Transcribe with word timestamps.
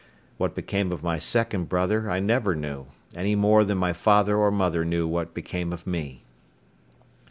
What 0.37 0.55
became 0.55 0.91
of 0.91 1.03
my 1.03 1.19
second 1.19 1.69
brother 1.69 2.09
I 2.09 2.19
never 2.19 2.55
knew, 2.55 2.87
any 3.13 3.35
more 3.35 3.63
than 3.63 3.77
my 3.77 3.93
father 3.93 4.35
or 4.35 4.49
mother 4.49 4.83
knew 4.83 5.07
what 5.07 5.35
became 5.35 5.71
of 5.71 5.85
me. 5.85 6.23